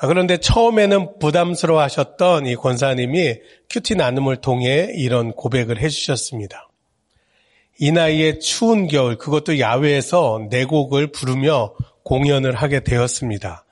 아, 0.00 0.06
그런데 0.06 0.36
처음에는 0.36 1.18
부담스러워 1.18 1.80
하셨던 1.82 2.46
이 2.46 2.54
권사님이 2.54 3.34
큐티 3.68 3.96
나눔을 3.96 4.36
통해 4.36 4.92
이런 4.94 5.32
고백을 5.32 5.80
해주셨습니다. 5.80 6.68
이 7.80 7.90
나이에 7.90 8.38
추운 8.38 8.86
겨울, 8.86 9.18
그것도 9.18 9.58
야외에서 9.58 10.46
내 10.50 10.64
곡을 10.64 11.08
부르며 11.08 11.74
공연을 12.04 12.54
하게 12.54 12.80
되었습니다. 12.80 13.64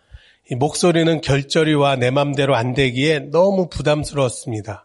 이 0.50 0.54
목소리는 0.56 1.20
결절이와 1.20 1.96
내 1.96 2.10
맘대로 2.10 2.56
안 2.56 2.74
되기에 2.74 3.30
너무 3.30 3.68
부담스러웠습니다. 3.68 4.84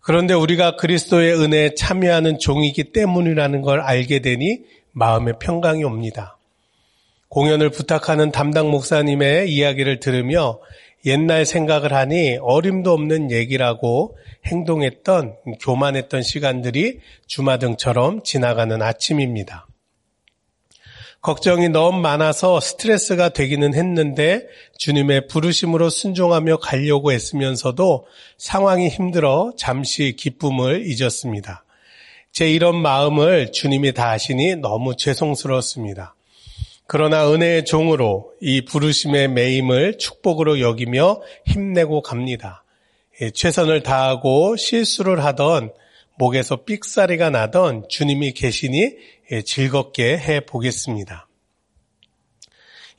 그런데 0.00 0.34
우리가 0.34 0.76
그리스도의 0.76 1.34
은혜에 1.34 1.74
참여하는 1.74 2.38
종이기 2.38 2.92
때문이라는 2.92 3.62
걸 3.62 3.80
알게 3.80 4.20
되니 4.20 4.60
마음의 4.92 5.34
평강이 5.38 5.84
옵니다. 5.84 6.38
공연을 7.32 7.70
부탁하는 7.70 8.30
담당 8.30 8.70
목사님의 8.70 9.50
이야기를 9.50 10.00
들으며 10.00 10.60
옛날 11.06 11.46
생각을 11.46 11.94
하니 11.94 12.36
어림도 12.42 12.92
없는 12.92 13.30
얘기라고 13.30 14.18
행동했던 14.44 15.36
교만했던 15.62 16.22
시간들이 16.22 16.98
주마등처럼 17.26 18.22
지나가는 18.22 18.82
아침입니다. 18.82 19.66
걱정이 21.22 21.70
너무 21.70 22.02
많아서 22.02 22.60
스트레스가 22.60 23.30
되기는 23.30 23.72
했는데 23.72 24.46
주님의 24.76 25.28
부르심으로 25.28 25.88
순종하며 25.88 26.58
가려고 26.58 27.14
애쓰면서도 27.14 28.04
상황이 28.36 28.88
힘들어 28.88 29.52
잠시 29.56 30.16
기쁨을 30.18 30.84
잊었습니다. 30.86 31.64
제 32.30 32.50
이런 32.50 32.76
마음을 32.76 33.52
주님이 33.52 33.94
다 33.94 34.10
아시니 34.10 34.56
너무 34.56 34.96
죄송스러웠습니다. 34.96 36.14
그러나 36.86 37.30
은혜의 37.30 37.64
종으로 37.64 38.32
이 38.40 38.64
부르심의 38.64 39.28
매임을 39.28 39.98
축복으로 39.98 40.60
여기며 40.60 41.22
힘내고 41.46 42.02
갑니다. 42.02 42.64
예, 43.20 43.30
최선을 43.30 43.82
다하고 43.82 44.56
실수를 44.56 45.24
하던 45.24 45.72
목에서 46.18 46.64
삑사리가 46.64 47.30
나던 47.30 47.86
주님이 47.88 48.32
계시니 48.32 48.96
예, 49.30 49.42
즐겁게 49.42 50.18
해 50.18 50.40
보겠습니다. 50.40 51.28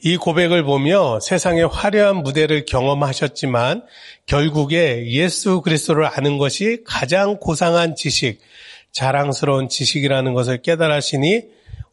이 0.06 0.18
고백을 0.18 0.64
보며 0.64 1.20
세상의 1.22 1.68
화려한 1.68 2.24
무대를 2.24 2.66
경험하셨지만 2.66 3.84
결국에 4.26 5.08
예수 5.08 5.62
그리스도를 5.62 6.06
아는 6.06 6.38
것이 6.38 6.84
가장 6.86 7.38
고상한 7.38 7.96
지식, 7.96 8.40
자랑스러운 8.92 9.70
지식이라는 9.70 10.34
것을 10.34 10.62
깨달으시니 10.62 11.44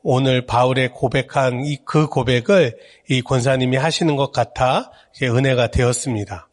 오늘 0.03 0.47
바울의 0.47 0.91
고백한 0.91 1.65
이 1.65 1.79
그 1.85 2.07
고백을 2.07 2.77
이 3.09 3.23
권사님이 3.23 3.77
하시는 3.77 4.17
것 4.17 4.33
같아 4.33 4.91
은혜가 5.23 5.71
되었습니다. 5.71 6.49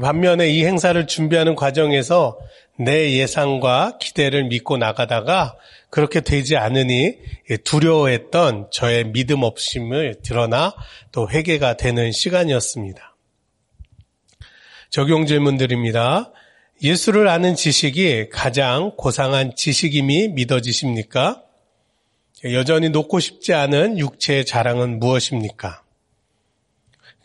반면에 0.00 0.48
이 0.48 0.64
행사를 0.64 1.06
준비하는 1.06 1.56
과정에서 1.56 2.38
내 2.78 3.12
예상과 3.12 3.98
기대를 3.98 4.44
믿고 4.44 4.76
나가다가 4.76 5.56
그렇게 5.90 6.20
되지 6.20 6.56
않으니 6.56 7.18
두려워했던 7.64 8.68
저의 8.70 9.12
믿음 9.12 9.42
없음을 9.42 10.16
드러나 10.22 10.74
또 11.12 11.28
회개가 11.28 11.76
되는 11.76 12.12
시간이었습니다. 12.12 13.16
적용 14.88 15.26
질문들입니다. 15.26 16.32
예수를 16.82 17.28
아는 17.28 17.54
지식이 17.54 18.30
가장 18.30 18.92
고상한 18.96 19.54
지식임이 19.54 20.28
믿어지십니까? 20.28 21.42
여전히 22.44 22.88
놓고 22.88 23.20
싶지 23.20 23.52
않은 23.52 23.98
육체의 23.98 24.46
자랑은 24.46 24.98
무엇입니까? 24.98 25.82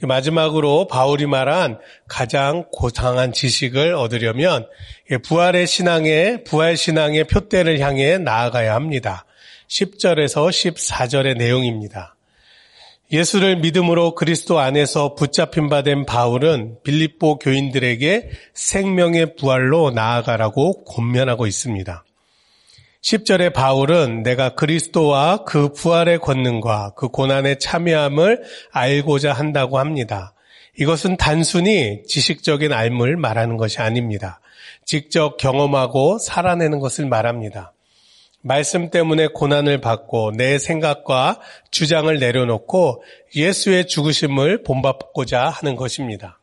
마지막으로 0.01 0.87
바울이 0.87 1.25
말한 1.25 1.79
가장 2.07 2.65
고상한 2.71 3.31
지식을 3.31 3.93
얻으려면 3.93 4.67
부활의 5.23 5.67
신앙의 5.67 6.43
부활 6.43 6.75
신앙의 6.75 7.25
표대를 7.25 7.79
향해 7.79 8.17
나아가야 8.17 8.75
합니다. 8.75 9.25
10절에서 9.69 10.49
14절의 10.49 11.37
내용입니다. 11.37 12.15
예수를 13.11 13.57
믿음으로 13.57 14.15
그리스도 14.15 14.59
안에서 14.59 15.15
붙잡힌 15.15 15.69
바 15.69 15.83
된 15.83 16.05
바울은 16.05 16.79
빌립보 16.83 17.39
교인들에게 17.39 18.31
생명의 18.53 19.35
부활로 19.35 19.91
나아가라고 19.91 20.83
권면하고 20.83 21.47
있습니다. 21.47 22.03
10절에 23.05 23.53
바울은 23.53 24.23
내가 24.23 24.55
그리스도와 24.55 25.43
그 25.43 25.71
부활의 25.73 26.17
권능과 26.17 26.93
그 26.95 27.07
고난의 27.07 27.59
참여함을 27.59 28.41
알고자 28.71 29.31
한다고 29.31 29.77
합니다. 29.77 30.33
이것은 30.79 31.15
단순히 31.15 32.01
지식적인 32.07 32.73
알물 32.73 33.15
말하는 33.15 33.57
것이 33.57 33.79
아닙니다. 33.79 34.39
직접 34.85 35.37
경험하고 35.37 36.17
살아내는 36.17 36.79
것을 36.79 37.05
말합니다. 37.05 37.73
말씀 38.41 38.89
때문에 38.89 39.27
고난을 39.27 39.81
받고 39.81 40.31
내 40.31 40.57
생각과 40.57 41.39
주장을 41.69 42.17
내려놓고 42.17 43.03
예수의 43.35 43.85
죽으심을 43.85 44.63
본받고자 44.63 45.47
하는 45.49 45.75
것입니다. 45.75 46.39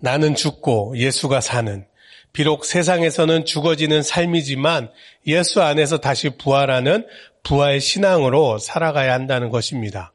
나는 0.00 0.34
죽고 0.34 0.96
예수가 0.96 1.42
사는 1.42 1.84
비록 2.32 2.64
세상에서는 2.64 3.44
죽어지는 3.44 4.02
삶이지만 4.02 4.90
예수 5.26 5.62
안에서 5.62 5.98
다시 5.98 6.30
부활하는 6.30 7.06
부활 7.42 7.80
신앙으로 7.80 8.58
살아가야 8.58 9.12
한다는 9.12 9.50
것입니다. 9.50 10.12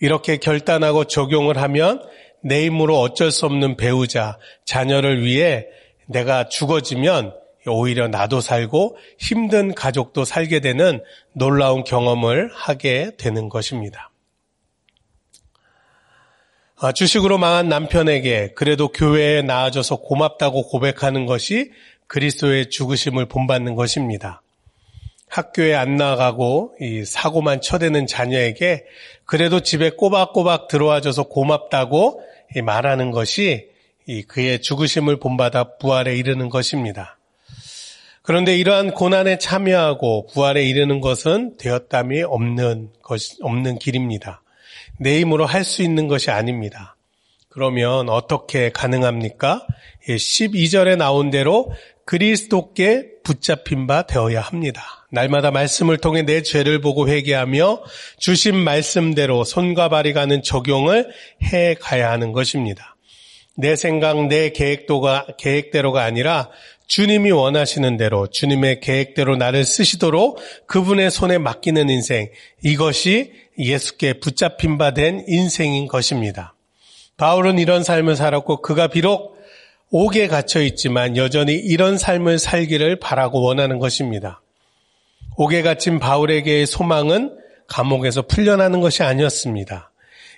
이렇게 0.00 0.36
결단하고 0.36 1.04
적용을 1.04 1.56
하면 1.58 2.02
내 2.42 2.64
힘으로 2.66 3.00
어쩔 3.00 3.30
수 3.30 3.46
없는 3.46 3.76
배우자, 3.76 4.38
자녀를 4.64 5.24
위해 5.24 5.66
내가 6.06 6.48
죽어지면 6.48 7.34
오히려 7.66 8.06
나도 8.08 8.40
살고 8.40 8.96
힘든 9.18 9.74
가족도 9.74 10.24
살게 10.24 10.60
되는 10.60 11.02
놀라운 11.32 11.82
경험을 11.84 12.50
하게 12.52 13.12
되는 13.16 13.48
것입니다. 13.48 14.10
아, 16.78 16.92
주식으로 16.92 17.38
망한 17.38 17.70
남편에게 17.70 18.52
그래도 18.54 18.88
교회에 18.88 19.40
나아져서 19.40 19.96
고맙다고 19.96 20.68
고백하는 20.68 21.24
것이 21.24 21.70
그리스도의 22.06 22.68
죽으심을 22.68 23.26
본받는 23.26 23.76
것입니다. 23.76 24.42
학교에 25.28 25.74
안 25.74 25.96
나가고 25.96 26.76
이 26.80 27.04
사고만 27.06 27.62
쳐대는 27.62 28.06
자녀에게 28.06 28.84
그래도 29.24 29.60
집에 29.60 29.88
꼬박꼬박 29.88 30.68
들어와줘서 30.68 31.24
고맙다고 31.24 32.22
말하는 32.62 33.10
것이 33.10 33.70
그의 34.28 34.60
죽으심을 34.60 35.18
본받아 35.18 35.78
부활에 35.78 36.14
이르는 36.14 36.50
것입니다. 36.50 37.16
그런데 38.20 38.54
이러한 38.54 38.90
고난에 38.90 39.38
참여하고 39.38 40.26
부활에 40.26 40.62
이르는 40.64 41.00
것은 41.00 41.56
되었담이 41.56 42.22
없는 42.22 42.90
것, 43.02 43.20
없는 43.40 43.78
길입니다. 43.78 44.42
내 44.98 45.20
힘으로 45.20 45.46
할 45.46 45.64
수 45.64 45.82
있는 45.82 46.08
것이 46.08 46.30
아닙니다. 46.30 46.96
그러면 47.48 48.08
어떻게 48.08 48.70
가능합니까? 48.70 49.66
12절에 50.08 50.96
나온 50.96 51.30
대로 51.30 51.72
그리스도께 52.04 53.08
붙잡힌 53.24 53.86
바 53.86 54.02
되어야 54.02 54.40
합니다. 54.40 55.06
날마다 55.10 55.50
말씀을 55.50 55.98
통해 55.98 56.22
내 56.22 56.42
죄를 56.42 56.80
보고 56.80 57.08
회개하며 57.08 57.82
주신 58.18 58.56
말씀대로 58.56 59.44
손과 59.44 59.88
발이 59.88 60.12
가는 60.12 60.42
적용을 60.42 61.10
해 61.44 61.74
가야 61.74 62.10
하는 62.10 62.32
것입니다. 62.32 62.96
내 63.56 63.74
생각, 63.74 64.26
내 64.26 64.50
계획도가, 64.50 65.26
계획대로가 65.38 66.04
아니라 66.04 66.50
주님이 66.86 67.32
원하시는 67.32 67.96
대로 67.96 68.28
주님의 68.28 68.80
계획대로 68.80 69.36
나를 69.36 69.64
쓰시도록 69.64 70.38
그분의 70.66 71.10
손에 71.10 71.38
맡기는 71.38 71.88
인생 71.88 72.28
이것이 72.62 73.32
예수께 73.58 74.14
붙잡힌 74.14 74.78
바 74.78 74.92
된 74.92 75.24
인생인 75.26 75.88
것입니다. 75.88 76.54
바울은 77.16 77.58
이런 77.58 77.82
삶을 77.82 78.16
살았고 78.16 78.62
그가 78.62 78.88
비록 78.88 79.36
옥에 79.90 80.26
갇혀 80.26 80.60
있지만 80.62 81.16
여전히 81.16 81.54
이런 81.54 81.96
삶을 81.96 82.38
살기를 82.38 82.98
바라고 82.98 83.42
원하는 83.42 83.78
것입니다. 83.78 84.42
옥에 85.36 85.62
갇힌 85.62 85.98
바울에게의 85.98 86.66
소망은 86.66 87.36
감옥에서 87.68 88.22
풀려나는 88.22 88.80
것이 88.80 89.02
아니었습니다. 89.02 89.90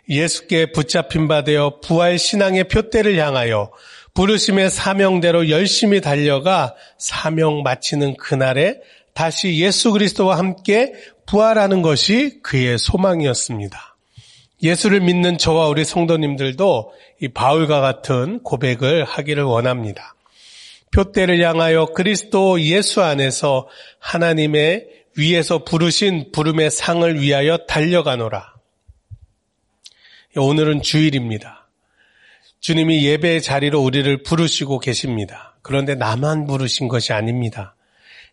예수께 0.08 0.72
붙잡힌 0.72 1.28
바 1.28 1.44
되어 1.44 1.80
부활 1.80 2.18
신앙의 2.18 2.64
표대를 2.64 3.18
향하여 3.18 3.70
부르심의 4.14 4.70
사명대로 4.70 5.48
열심히 5.50 6.00
달려가 6.00 6.74
사명 6.96 7.62
마치는 7.62 8.16
그날에 8.16 8.80
다시 9.18 9.58
예수 9.58 9.90
그리스도와 9.90 10.38
함께 10.38 10.92
부활하는 11.26 11.82
것이 11.82 12.38
그의 12.44 12.78
소망이었습니다. 12.78 13.96
예수를 14.62 15.00
믿는 15.00 15.38
저와 15.38 15.66
우리 15.66 15.84
성도님들도 15.84 16.92
이 17.22 17.26
바울과 17.26 17.80
같은 17.80 18.40
고백을 18.44 19.02
하기를 19.02 19.42
원합니다. 19.42 20.14
표대를 20.92 21.44
향하여 21.44 21.86
그리스도 21.86 22.60
예수 22.60 23.02
안에서 23.02 23.66
하나님의 23.98 24.86
위에서 25.16 25.64
부르신 25.64 26.30
부름의 26.30 26.70
상을 26.70 27.20
위하여 27.20 27.56
달려가노라. 27.66 28.54
오늘은 30.36 30.82
주일입니다. 30.82 31.68
주님이 32.60 33.04
예배의 33.04 33.42
자리로 33.42 33.80
우리를 33.80 34.22
부르시고 34.22 34.78
계십니다. 34.78 35.56
그런데 35.62 35.96
나만 35.96 36.46
부르신 36.46 36.86
것이 36.86 37.12
아닙니다. 37.12 37.74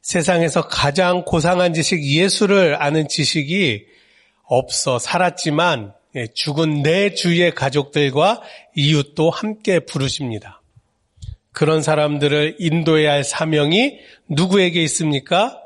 세상에서 0.05 0.67
가장 0.67 1.25
고상한 1.25 1.73
지식, 1.73 2.05
예수를 2.05 2.79
아는 2.79 3.07
지식이 3.07 3.87
없어 4.43 4.99
살았지만 4.99 5.93
예, 6.15 6.27
죽은 6.27 6.83
내 6.83 7.15
주위의 7.15 7.55
가족들과 7.55 8.39
이웃도 8.75 9.31
함께 9.31 9.79
부르십니다. 9.79 10.61
그런 11.51 11.81
사람들을 11.81 12.57
인도해야 12.59 13.13
할 13.13 13.23
사명이 13.23 13.97
누구에게 14.29 14.83
있습니까? 14.83 15.59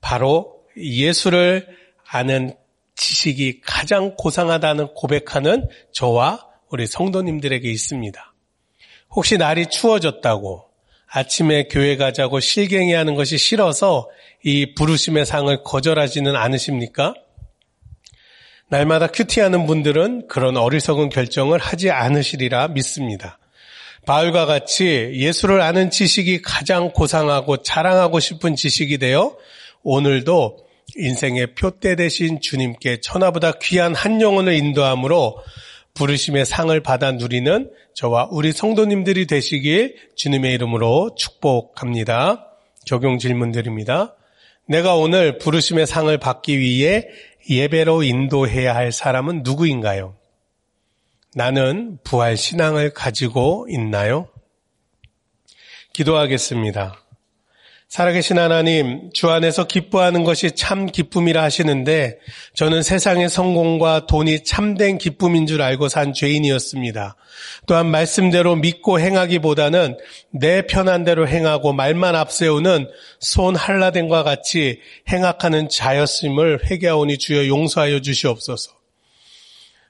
바로 0.00 0.62
예수를 0.78 1.68
아는 2.08 2.54
지식이 2.96 3.60
가장 3.60 4.14
고상하다는 4.16 4.94
고백하는 4.94 5.68
저와 5.92 6.48
우리 6.70 6.86
성도님들에게 6.86 7.70
있습니다. 7.70 8.32
혹시 9.10 9.36
날이 9.36 9.66
추워졌다고 9.66 10.69
아침에 11.12 11.64
교회 11.64 11.96
가자고 11.96 12.40
실갱이 12.40 12.92
하는 12.92 13.14
것이 13.14 13.36
싫어서 13.36 14.08
이 14.44 14.74
부르심의 14.74 15.26
상을 15.26 15.62
거절하지는 15.64 16.36
않으십니까? 16.36 17.14
날마다 18.68 19.08
큐티하는 19.08 19.66
분들은 19.66 20.28
그런 20.28 20.56
어리석은 20.56 21.08
결정을 21.08 21.58
하지 21.58 21.90
않으시리라 21.90 22.68
믿습니다. 22.68 23.38
바울과 24.06 24.46
같이 24.46 25.10
예수를 25.12 25.60
아는 25.60 25.90
지식이 25.90 26.42
가장 26.42 26.92
고상하고 26.92 27.58
자랑하고 27.58 28.20
싶은 28.20 28.54
지식이 28.54 28.98
되어 28.98 29.36
오늘도 29.82 30.58
인생의 30.96 31.54
표대 31.54 31.96
대신 31.96 32.40
주님께 32.40 33.00
천하보다 33.00 33.52
귀한 33.60 33.94
한 33.94 34.20
영혼을 34.20 34.54
인도함으로 34.54 35.36
부르심의 36.00 36.46
상을 36.46 36.80
받아 36.80 37.12
누리는 37.12 37.70
저와 37.92 38.28
우리 38.30 38.52
성도님들이 38.52 39.26
되시길 39.26 39.96
주님의 40.16 40.54
이름으로 40.54 41.14
축복합니다. 41.14 42.46
적용 42.86 43.18
질문드립니다. 43.18 44.16
내가 44.66 44.94
오늘 44.94 45.36
부르심의 45.36 45.86
상을 45.86 46.16
받기 46.16 46.58
위해 46.58 47.06
예배로 47.50 48.02
인도해야 48.02 48.74
할 48.74 48.92
사람은 48.92 49.42
누구인가요? 49.42 50.16
나는 51.34 51.98
부활 52.02 52.38
신앙을 52.38 52.94
가지고 52.94 53.66
있나요? 53.68 54.26
기도하겠습니다. 55.92 56.98
살아계신 57.90 58.38
하나님, 58.38 59.10
주 59.12 59.30
안에서 59.30 59.66
기뻐하는 59.66 60.22
것이 60.22 60.52
참 60.52 60.86
기쁨이라 60.86 61.42
하시는데 61.42 62.20
저는 62.54 62.84
세상의 62.84 63.28
성공과 63.28 64.06
돈이 64.06 64.44
참된 64.44 64.96
기쁨인 64.96 65.48
줄 65.48 65.60
알고 65.60 65.88
산 65.88 66.12
죄인이었습니다. 66.12 67.16
또한 67.66 67.90
말씀대로 67.90 68.54
믿고 68.54 69.00
행하기보다는 69.00 69.98
내 70.30 70.62
편한 70.68 71.02
대로 71.02 71.26
행하고 71.26 71.72
말만 71.72 72.14
앞세우는 72.14 72.88
손 73.18 73.56
한라den과 73.56 74.22
같이 74.22 74.78
행악하는 75.08 75.68
자였음을 75.68 76.70
회개하오니 76.70 77.18
주여 77.18 77.48
용서하여 77.48 78.02
주시옵소서. 78.02 78.79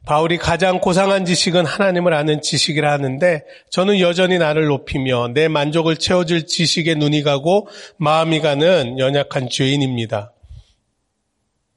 바울이 0.06 0.38
가장 0.38 0.80
고상한 0.80 1.24
지식은 1.24 1.66
하나님을 1.66 2.14
아는 2.14 2.40
지식이라 2.40 2.90
하는데 2.90 3.42
저는 3.70 4.00
여전히 4.00 4.38
나를 4.38 4.66
높이며 4.66 5.28
내 5.34 5.48
만족을 5.48 5.96
채워줄 5.96 6.46
지식에 6.46 6.94
눈이 6.94 7.22
가고 7.22 7.68
마음이 7.98 8.40
가는 8.40 8.98
연약한 8.98 9.48
죄인입니다. 9.50 10.32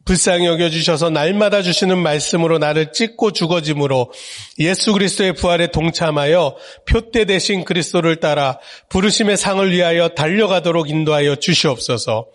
불쌍히 0.05 0.45
여겨주셔서 0.47 1.09
날마다 1.09 1.62
주시는 1.62 1.97
말씀으로 1.97 2.57
나를 2.57 2.91
찢고 2.91 3.31
죽어짐으로 3.31 4.12
예수 4.59 4.91
그리스도의 4.91 5.33
부활에 5.33 5.67
동참하여 5.67 6.57
표대 6.86 7.25
대신 7.25 7.63
그리스도를 7.63 8.17
따라 8.17 8.59
부르심의 8.89 9.38
상을 9.38 9.71
위하여 9.71 10.09
달려가도록 10.09 10.89
인도하여 10.89 11.38
주시옵소서. 11.38 12.27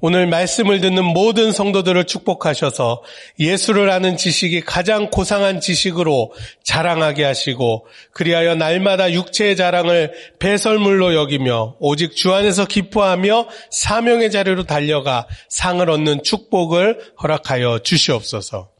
오늘 0.00 0.26
말씀을 0.26 0.80
듣는 0.80 1.04
모든 1.04 1.52
성도들을 1.52 2.04
축복하셔서 2.04 3.02
예수를 3.38 3.88
아는 3.90 4.18
지식이 4.18 4.60
가장 4.60 5.08
고상한 5.10 5.60
지식으로 5.60 6.32
자랑하게 6.62 7.24
하시고 7.24 7.86
그리하여 8.12 8.56
날마다 8.56 9.10
육체의 9.12 9.56
자랑을 9.56 10.12
배설물로 10.38 11.14
여기며 11.14 11.76
오직 11.78 12.14
주 12.14 12.34
안에서 12.34 12.66
기뻐하며 12.66 13.48
사명의 13.70 14.30
자리로 14.30 14.64
달려가 14.64 15.26
상을 15.48 15.88
얻는 15.88 16.22
축복을 16.22 17.00
허락하여 17.22 17.78
주시옵소서. 17.78 18.76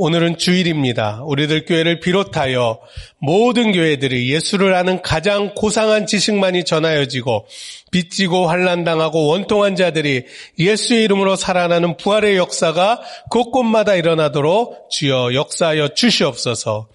오늘은 0.00 0.38
주일입니다. 0.38 1.22
우리들 1.24 1.64
교회를 1.64 1.98
비롯하여 1.98 2.78
모든 3.18 3.72
교회들이 3.72 4.32
예수를 4.32 4.72
아는 4.74 5.02
가장 5.02 5.54
고상한 5.56 6.06
지식만이 6.06 6.62
전하여지고 6.64 7.46
빚지고 7.90 8.48
환란당하고 8.48 9.26
원통한 9.26 9.76
자들이 9.76 10.24
예수의 10.58 11.04
이름으로 11.04 11.36
살아나는 11.36 11.96
부활의 11.96 12.36
역사가 12.36 13.00
곳곳마다 13.30 13.94
일어나도록 13.94 14.90
주여 14.90 15.34
역사하여 15.34 15.88
주시옵소서. 15.94 16.88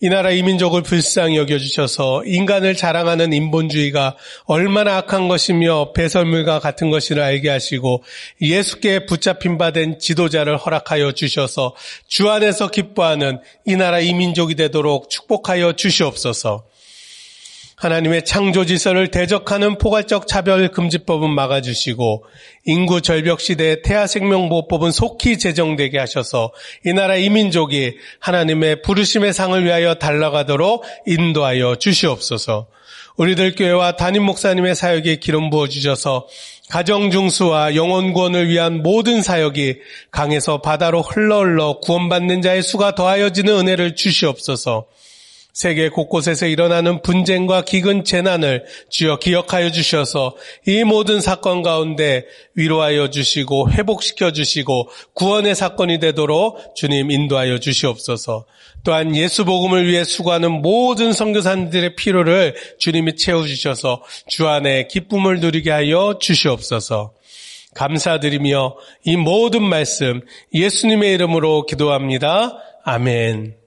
이 0.00 0.08
나라 0.10 0.32
이민족을 0.32 0.82
불쌍히 0.82 1.38
여겨주셔서 1.38 2.24
인간을 2.26 2.74
자랑하는 2.74 3.32
인본주의가 3.32 4.16
얼마나 4.44 4.98
악한 4.98 5.28
것이며 5.28 5.92
배설물과 5.92 6.58
같은 6.58 6.90
것을 6.90 7.20
알게 7.20 7.48
하시고 7.48 8.02
예수께 8.42 9.06
붙잡힌 9.06 9.56
바 9.56 9.70
된 9.70 9.98
지도자를 9.98 10.58
허락하여 10.58 11.12
주셔서 11.12 11.74
주 12.06 12.28
안에서 12.28 12.68
기뻐하는 12.68 13.38
이 13.64 13.76
나라 13.76 13.98
이민족이 14.00 14.56
되도록 14.56 15.08
축복하여 15.08 15.72
주시옵소서. 15.72 16.64
하나님의 17.84 18.24
창조 18.24 18.64
질서를 18.64 19.08
대적하는 19.08 19.76
포괄적 19.76 20.26
차별 20.26 20.68
금지법은 20.68 21.28
막아주시고 21.28 22.24
인구 22.64 23.02
절벽 23.02 23.42
시대의 23.42 23.82
태아 23.82 24.06
생명 24.06 24.48
보호법은 24.48 24.90
속히 24.90 25.36
제정되게 25.38 25.98
하셔서 25.98 26.52
이 26.86 26.94
나라 26.94 27.16
이민족이 27.16 27.98
하나님의 28.20 28.80
부르심의 28.80 29.34
상을 29.34 29.62
위하여 29.62 29.96
달라가도록 29.96 30.84
인도하여 31.06 31.76
주시옵소서. 31.76 32.68
우리들 33.16 33.54
교회와 33.54 33.96
담임 33.96 34.24
목사님의 34.24 34.74
사역에 34.74 35.16
기름 35.16 35.50
부어 35.50 35.68
주셔서 35.68 36.26
가정 36.70 37.10
중수와 37.10 37.74
영혼 37.74 38.14
구원을 38.14 38.48
위한 38.48 38.82
모든 38.82 39.20
사역이 39.20 39.76
강에서 40.10 40.62
바다로 40.62 41.02
흘러 41.02 41.40
흘러 41.40 41.78
구원받는 41.80 42.40
자의 42.40 42.62
수가 42.62 42.94
더하여지는 42.94 43.52
은혜를 43.58 43.94
주시옵소서. 43.94 44.86
세계 45.54 45.88
곳곳에서 45.88 46.46
일어나는 46.46 47.00
분쟁과 47.00 47.62
기근 47.62 48.02
재난을 48.02 48.64
주여 48.90 49.20
기억하여 49.20 49.70
주셔서 49.70 50.34
이 50.66 50.82
모든 50.82 51.20
사건 51.20 51.62
가운데 51.62 52.26
위로하여 52.54 53.10
주시고 53.10 53.70
회복시켜 53.70 54.32
주시고 54.32 54.90
구원의 55.14 55.54
사건이 55.54 56.00
되도록 56.00 56.74
주님 56.74 57.12
인도하여 57.12 57.60
주시옵소서. 57.60 58.46
또한 58.82 59.14
예수 59.14 59.44
복음을 59.44 59.86
위해 59.86 60.02
수고하는 60.02 60.50
모든 60.60 61.12
선교사님들의 61.12 61.94
필요를 61.94 62.56
주님이 62.78 63.14
채워 63.14 63.46
주셔서 63.46 64.02
주 64.26 64.48
안에 64.48 64.88
기쁨을 64.88 65.38
누리게 65.38 65.70
하여 65.70 66.18
주시옵소서. 66.20 67.14
감사드리며 67.76 68.76
이 69.04 69.16
모든 69.16 69.62
말씀 69.62 70.20
예수님의 70.52 71.14
이름으로 71.14 71.66
기도합니다. 71.66 72.58
아멘. 72.84 73.63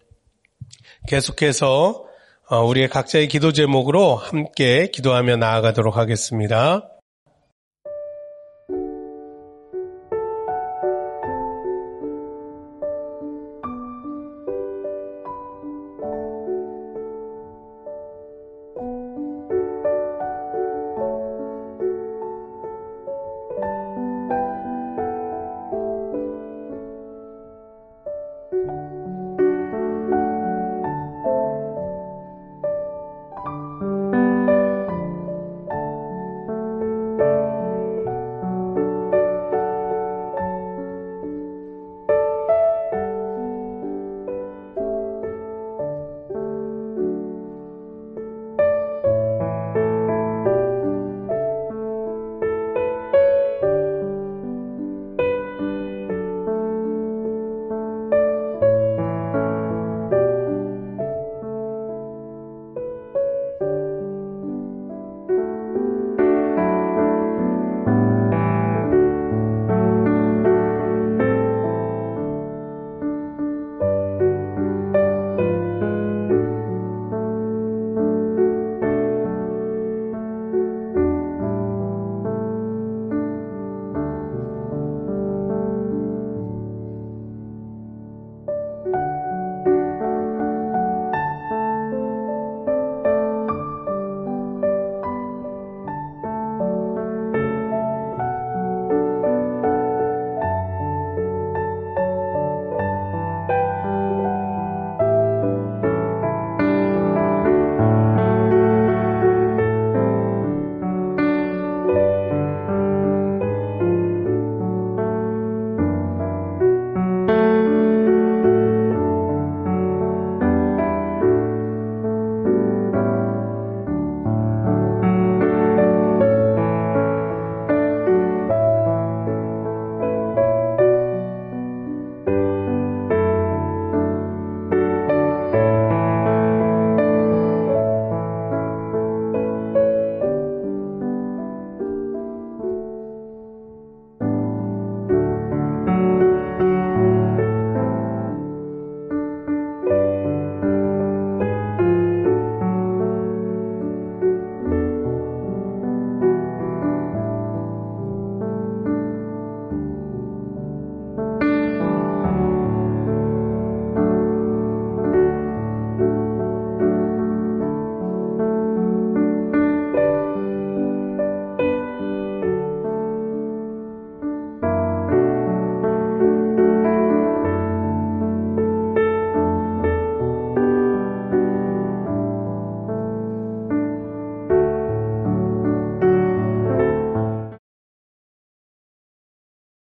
계속해서 1.07 2.03
어, 2.49 2.63
우리의 2.63 2.89
각자의 2.89 3.27
기도 3.27 3.51
제목으로 3.51 4.15
함께 4.15 4.89
기도하며 4.91 5.37
나아가도록 5.37 5.97
하겠습니다. 5.97 6.96